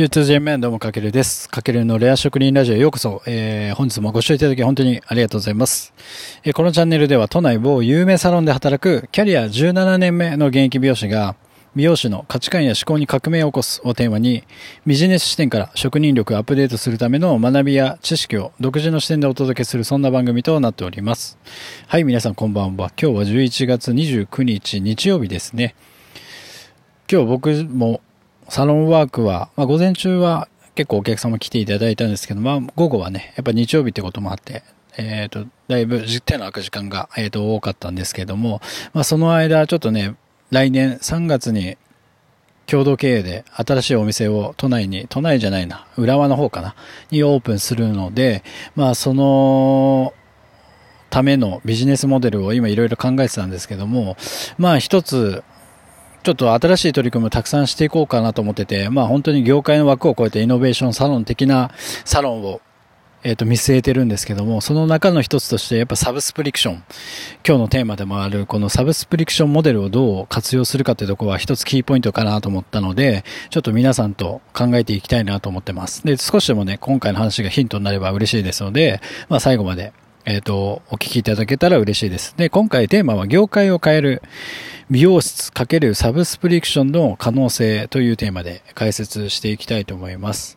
[0.00, 1.46] Q2J メンどうもかけるです。
[1.50, 3.20] かけるのレア職人ラジオへようこそ。
[3.26, 5.92] えー、本日もご視聴いただき本当にありがとうございます。
[6.42, 11.36] えー、このチャンネルでは都内某有名サロンで働くキャリア17年目の現役美容師が
[11.76, 14.42] 美容師の価値観や思考に革命を起こすをテーマに
[14.86, 21.36] ビジネス視点から職人力をアップデートするための学びや知識を独自の視点でお届けするそんな番組となっております。
[21.88, 22.90] はい、皆さんこんばんは。
[22.98, 25.74] 今日は11月29日日曜日ですね。
[27.06, 28.00] 今日僕も
[28.50, 34.64] サロンワークは、まあ、午前中は結構お客様来ていただいたんですけど、まあ、午後はね、やっぱ日曜日ってこともあって、
[34.96, 38.60] えっ、ー、と、だいぶ手の空く時間が、えっ、ー、と、多かったんですけども、
[38.92, 40.16] まあ、その間、ちょっとね、
[40.50, 41.78] 来年3月に
[42.66, 46.74] 共同経営で新しいお店を都内に、都内じゃないな、浦和の方かな、
[47.12, 48.42] にオープンするので、
[48.74, 50.12] まあ、その、
[51.10, 54.16] ためのビジネスモデルを今いろいろ考えてたんですけども、
[54.58, 55.42] まあ一つ
[56.22, 61.70] ちょっと新しい取り組みをたくさんしていこうかなと思ってて、まあ本当に業界の枠を超えてイノベーションサロン的な
[62.04, 62.60] サロンを
[63.22, 66.74] えっ、ー、と、見据えてるんですけども、その中の一つとして、やっぱサブスプリクション。
[67.46, 76.06] 今日のテーマでもある、このサブスプリクションモデルをどう活用するかというところは一つキーポイントかなと思ったので、ちょっと皆さんと考えていきたいなと思ってます。
[76.06, 79.92] で、少しでもね、今回の話がヒントになれば嬉しいですので、まあ最後まで、
[80.30, 82.34] えっ、ー、と、お聞きいただけたら嬉しいです。
[82.36, 84.22] で、今回テーマは業界を変える、
[84.88, 90.56] 美容室×サブスプリクションの可能性というテーマで解説していきたいと思います。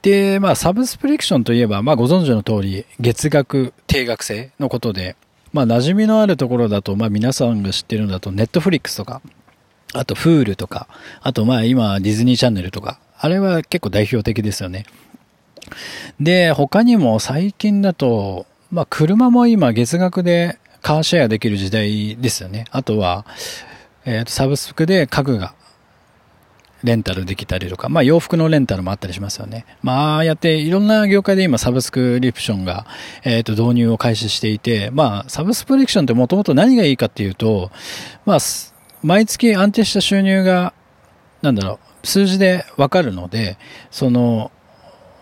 [0.00, 5.16] で、まあ、サブスプリクションといえば、まあ、ご存知の通り、月額、定額制のことで、
[5.52, 9.20] まあ、馴染みのあるところだと、まあ、皆さんが知ってるのだと、ネットフリックスとか、
[9.92, 10.88] あと、フールとか、
[11.20, 14.86] あと、まあ、今、ディズニーチャンネルとか、あれは結構代表的ですよね。
[16.20, 22.64] で、他にも最近だと、まあ、車も今、月額でカーシェアできる時代ですよね。
[22.70, 23.24] あとは、
[24.04, 25.54] えっ、ー、と、サブスクで家具が
[26.84, 29.66] レンタルできたりとか、まあ洋服のレンタルもあったりしますよね。
[29.82, 32.86] まあやっていろんな業界で今サブスクリプションが、
[33.24, 37.70] えっ、ー、と導入を開始していて、まあサブスクリプションってもともと何がいいかっていうと、
[38.24, 38.38] まあ
[39.02, 40.72] 毎月安定した収入が、
[41.42, 43.58] なんだろう、数字でわかるので、
[43.90, 44.52] その、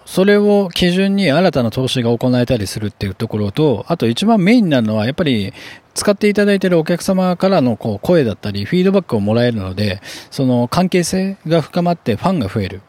[0.07, 5.53] それを基準に新たな投資が行えたりするっていうところと、あと一番メインになるのは、やっぱり
[5.95, 10.01] 使っていただいているお客様からのこう声だったり、フィードバックをもらえるので、
[10.31, 12.83] その関係性が深まってファンが増える。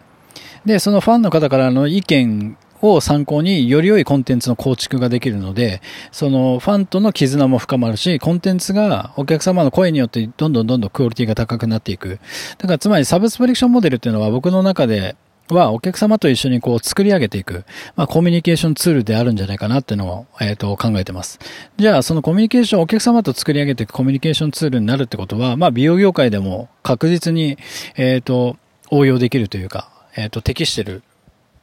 [0.65, 12.19] で、そのファンの方からの意見を参考により良いコンテンツの構築ができるので、そのファンとの絆も深まるし、コンテンツがお客様の声によってどんどんどんどんクオリティが高くなっていく。
[12.59, 15.15] だからつまりサブスプリクションモデルっていうのは僕の中で
[15.55, 17.65] はお客様と一緒にこう作り上げていく、
[17.95, 21.39] まあ、コミュニケーションツールであるんじゃないかなっていうのを、えっ、ー、と、考えてます。
[21.77, 27.57] じゃあ、そのコミュニケーション、お客様と作り上げていくコミュニケーションツールになるってことは、まあ、美容業界でも確実に、
[27.95, 28.57] えっ、ー、と、
[28.89, 31.03] 応用できるというか、えっ、ー、と、適してる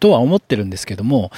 [0.00, 1.30] とは思ってるんですけども、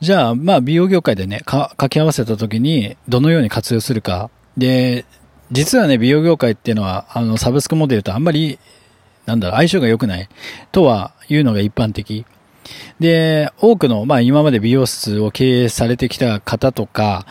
[0.00, 4.30] じゃあ、まあ、美容業界でね、か、掛け合わせた時に、どのように活用するか。
[4.56, 5.04] で、
[5.50, 8.58] 実はね、美容業界っていうのは、あの、サブスクモデルとあんまり
[9.28, 10.26] なんだろ、相性が良くない
[10.72, 12.24] とは言うのが一般的。
[12.98, 17.26] で、多くの、まあ今まで美容室を経営されてきた方とか、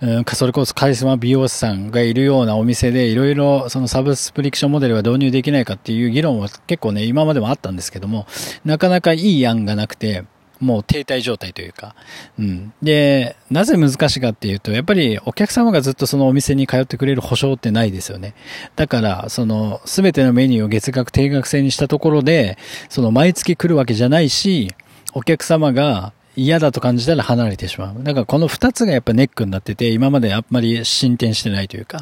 [0.00, 8.26] うん、それこそカリスマ美容師さんがいるようなお店でいろいろそのサブスプリクションモデルは導入できないかっていう議論は結構ね、今までもあったんですけども、
[8.64, 10.24] なかなかいい案がなくて、
[10.60, 11.94] もう停滞状態というか。
[12.38, 12.72] うん。
[12.82, 18.34] で、なぜ難しいかっていうと、やっぱりお客様がずっとそのお店に通ってくれる保証ってないですよね。
[18.74, 22.58] だから、その、すべてのメニューを月額定額制にしたところで、
[22.88, 24.74] その毎月来るわけじゃないし、
[25.14, 28.02] お客様が嫌だと感じたら離れてしまう。
[28.02, 32.00] だからこの二つがやっぱネックになってて、今まであんまり進展してないというか。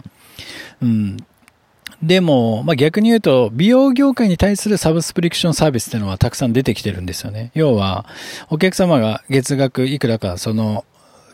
[0.82, 1.16] うん。
[2.06, 7.50] でも、まあ、逆に言うと、美容業界に対するサブスプリクションサービスっていうのはたくさん出てきてるんですよね。
[7.54, 8.04] 要は、
[8.50, 10.84] お客様が月額いくらか、その、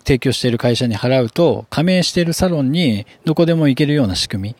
[0.04, 4.54] 提供している会社に払うと、加盟しているサロンにどこでも行けるような仕組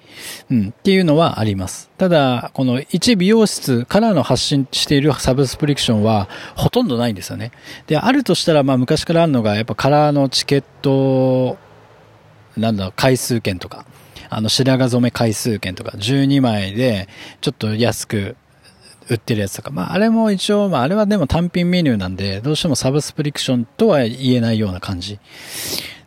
[0.50, 1.90] み、うん、っていうのはあります。
[1.96, 7.52] ただ、この一美容室からの発信しているサブスプリクションはほとんどないんですよね。
[7.86, 11.56] で、あるとしたら、まあ昔からあるのが、やっぱカラーのチケット、
[12.56, 13.86] なんだ、回数券とか、
[14.30, 17.08] あの白髪染め回数券とか12枚で
[17.40, 18.36] ちょっと安く
[19.10, 25.18] 売ってるやつとか、まあ、あれも一応、まあ、あれはでも単品メニューなんで、どうしてもサブスプリクションとは言えないような感じ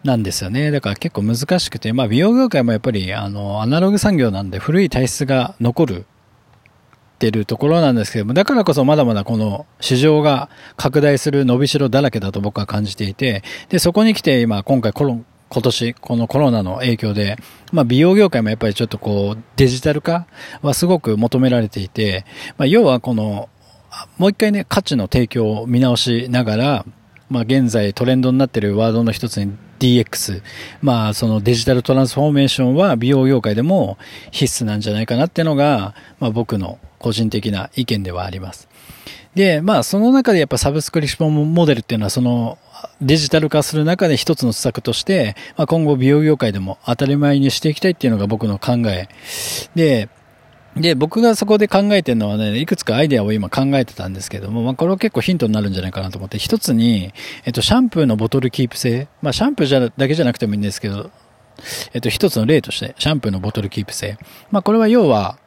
[0.06, 0.72] なんですよね。
[0.72, 15.22] だから結構難しくて、まあ、美容業界もやっぱり、あの、アナログ産業なんで古い体質が残るってるところなんですけども、だからこそまだまだこの市場が拡大する伸びしろだらけだと僕は感じていて、で、そこに来て今、今回コロ
[15.53, 17.38] 今年、このコロナの影響で、
[17.71, 20.25] まあ、美容業界もやっぱりちょっとこう、デジタル化
[20.63, 22.25] はすごく求められていて、
[22.57, 23.50] まあ、要はこの、
[24.17, 26.85] もう一回ね、価値の提供を見直しながら、
[27.29, 30.41] まあ、現在トレンドになっているワードの一つに DX。
[30.81, 34.00] まあ、そのデジタルトランスフォーメーションは美容業界でも
[34.31, 38.67] 必須なんじゃないかなっていうのが、まあ、僕の個人的な意見ではあります。
[39.35, 42.57] で、まあ、その中でやっぱサブスクリプションモデルっていうのは、その、
[43.01, 49.09] デジタル化する中で一つの施策として、まあ、今後美容業界でも当たり前にしていきたいっていうのが僕の考え。
[49.75, 50.09] で、
[50.75, 57.13] で、僕がそこで考えてるのはね、いくつかアイデアを今考えてたんですけども、まあ、これは結構ヒントになるんじゃないかなと思って、一つに、
[57.45, 59.07] えっと、シャンプーのボトルキープ性。
[59.21, 61.12] まあ、シャンプーじゃだけじゃなくてもいいんですけど、
[61.94, 64.18] えっと、一つの例として、シャンプーのボトルキープ性。
[64.50, 65.38] まあ、これは要は、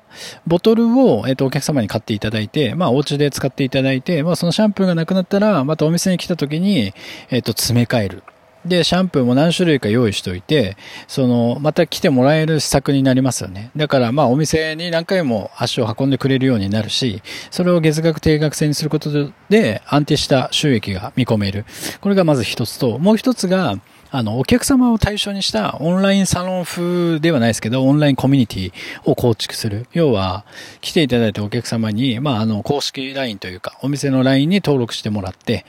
[0.46, 6.92] ボトルを、えっと、お客様に買っていただいて、まあ、お家で使っていただいて、まあ、そのシャンプーがなくなったら、またお店に来た時に、
[7.30, 8.22] えっと、詰め替える。
[8.66, 10.76] で、シャンプーも何種類か用意しておいて、
[11.08, 13.70] その、また来てもらえる施策になりますよね。
[13.76, 21.64] だから、まあ、お店に何回も足を運んでくれるようになるし、それを月額定額制にすることで、安定した収益が見込める。
[22.00, 23.78] これがまず一つと、もう一つが、
[24.10, 28.72] あの、お客様を対象にしたオンラインサロン風ではないですけど、オンラインコミュニティ
[29.04, 29.86] を構築する。
[29.92, 30.44] 要は、
[30.80, 35.66] 来ていただいたお客様に、まあ、あの、公式 LINE というか、お店の LINE に登録してもらって、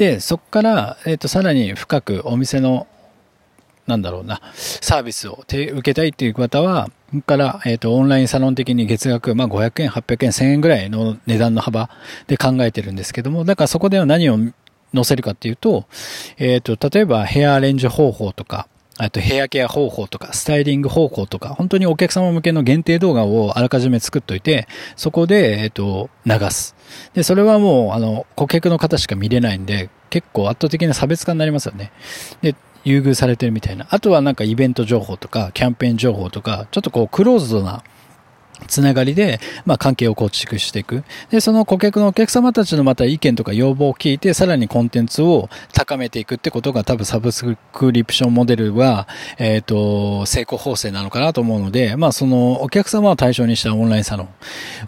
[0.00, 2.86] で、そこから、えっ、ー、と、さらに深くお店の、
[3.86, 11.90] なんだろうな、サービスを受けたいっていう方は、そこから、えっ、ー、と、オンラインサロン的に月額、まあ、500円、800円、1000円ぐらいの値段の幅
[12.28, 14.38] で考えてるんですけども、だからそこでは何を
[14.94, 15.84] 載せるかっていうと、
[16.38, 18.68] えっ、ー、と、例えばヘアアレンジ方法とか、
[19.02, 26.76] あとヘアケア方法とか、スタイリング方法とか、本当にお客様向けの限定動画をあらかじめ作っといて、そこで、えっと、流す。
[27.14, 31.92] で、それはもう、あの、顧客の方しか見れないんで、結構圧倒的な差別化になりますよね。
[32.42, 32.54] で、
[32.84, 33.86] 優遇されてるみたいな。
[33.88, 37.82] あとはなんかイベント情報とか、キャンペーン情報とか、ちょっとこう、クローズドな、
[38.66, 41.04] つながりで、まあ、関係を構築していく。
[41.30, 49.08] で、その顧客のお客様たちのまた意見とか要望を聞いて、さらにコンテンツを高めていくってことが多分サブスクリプションモデルは、
[49.38, 54.28] えっ、ー、と、成功法制なのかなと思うので、まあ、そのお客様を対象にしたオンラインサロ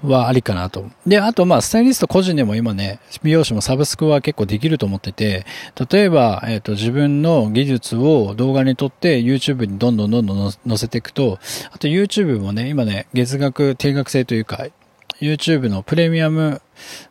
[0.04, 0.86] ンはありかなと。
[1.06, 5.46] で、あと、まあ、スタイリスト個人でも今ね、美容師もサブスクは結構できると思ってて、
[5.90, 11.38] 例えば、えっ、ー、と、自分の技術を動画に撮って YouTube にどんどんどんどん載せていくと、
[11.72, 14.67] あと YouTube もね、今ね、月額定額制というか、
[15.23, 16.61] YouTube のプレミアム、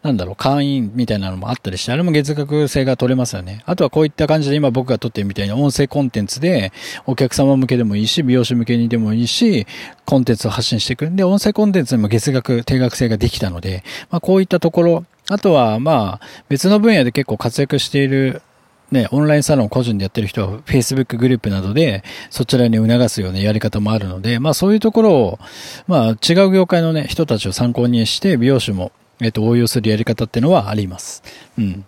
[0.01, 3.63] なんだろう、会員みたいなのもあったりして、あれも月額制が取れますよね。
[3.65, 6.73] あとはこういった感じで今僕が撮ってるみたいな音声コンテンツで、
[7.05, 9.65] お客様向けでもいいし、美容師向けにでもいいし、
[10.05, 11.09] コンテンツを発信していく。
[11.09, 18.41] で、音声コンテンツにも月額、定額制ができたので、まあこういったところ、あとはまあ別の分野で結構活躍している
[18.91, 25.39] ね、オンラインサロン個人でやってる人は Facebook グループなどでそちらに促すようなやり方もあるので、まあそういうところを、
[25.87, 28.91] まあ違う業界のね、人たちを参考にして美容師も、
[29.21, 31.23] えっと、応用するやり方っていうのはあります。
[31.57, 31.85] うん。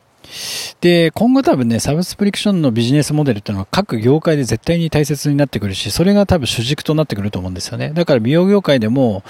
[0.81, 7.91] で、今後多分ね、サブスプリクションのビジネスモデルっていうのは各業界で絶対に大切になってくるし、それが多分主軸となってくると思うんですよね。
[7.93, 9.23] だから美容業界でも、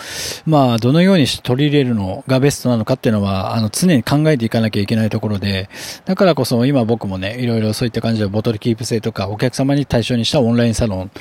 [0.45, 5.69] まあ、どのようにして取り入れるのがベストなのかっていうのは、あの、常に考えていかなきゃいけないところで、
[6.05, 11.11] だからこそ今僕もね、いろいろそういった感じでボトルキープ制とか、お客様に対象にしたオンラインサロン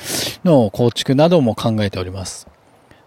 [0.43, 2.47] の構築なども考えております。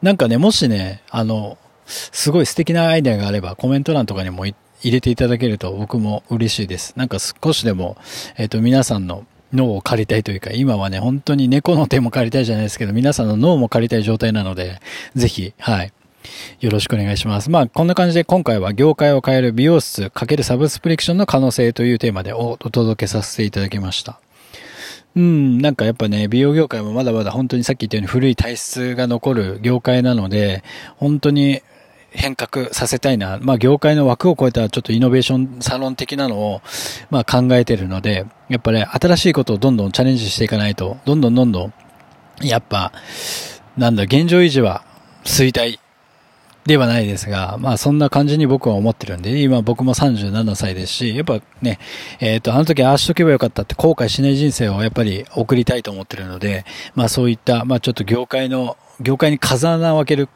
[0.03, 6.95] なんかね、もしね、あの、すごい素敵なアイデアがあればコメント欄とかにも言って入れていただけると僕も嬉しいです。
[6.97, 7.97] なんか少しでも、
[8.37, 14.81] えっ、ー、と、皆さんの脳を借りたいというか、今はね、本当に猫の手も借りたいじゃないですけど、皆さんの脳も借りたい状態なので、
[15.15, 15.93] ぜひ、はい。
[16.61, 17.51] よろしくお願いします。
[17.51, 24.21] まあ、こんな感じで今回は業界を変える美容室×サブスプリクションの可能性というテーマでお届けさせていただきました。
[25.15, 30.63] うん、なんかやっぱね、美容業界もまだまだ本当にさっき言ったように古い体質が残る業界なので、
[30.97, 31.63] 本当に
[32.17, 33.39] 変革させたいな。
[33.41, 36.63] まあ、業界の枠を超えたちょっとイノベーションサロン的なのを、
[37.11, 41.73] まあ、考えてるので、やっぱり、新しいことをどんどんチャレンジしていかないと、どんどんどんどん、
[42.43, 42.93] やっぱ、
[43.77, 44.85] なんだ、現状維持は
[45.25, 45.79] 衰退
[46.67, 51.79] ではないですが、まあそんな感じに僕は思ってるんで、今僕も37歳ですし、やっぱね、
[52.21, 60.29] えっ、ー、と、あの時ああしとけばよかったって後悔しない人生をやっぱり送りたいと思ってるので、まあそういった、まあちょっと業界の、業界に風穴を開ける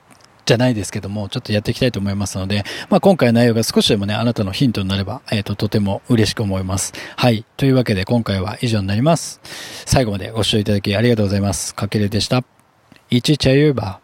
[0.51, 6.93] じゃないですけども、ちょっとやっていきたいと思いますので、まあ、今回の内容が少しでもね、あなたのヒントになれば、えっ、ー、と、とても嬉しく思います。
[7.17, 7.45] はい。
[7.57, 9.41] というわけで今回は以上になります。
[9.87, 11.75] 最後までご視聴いただきありがとうございます。
[11.75, 12.43] かけるでした。
[13.11, 14.01] いちちゃゆば。